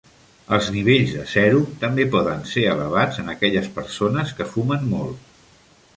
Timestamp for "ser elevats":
2.53-3.23